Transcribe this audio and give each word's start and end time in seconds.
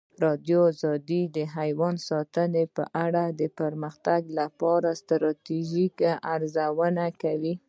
ازادي 0.03 0.57
راډیو 0.87 1.21
د 1.35 1.37
حیوان 1.55 1.95
ساتنه 2.09 2.63
په 2.75 2.83
اړه 3.05 3.23
د 3.39 3.41
پرمختګ 3.59 4.21
لپاره 4.39 4.89
د 4.93 4.97
ستراتیژۍ 5.01 5.87
ارزونه 6.35 7.05
کړې. 7.21 7.53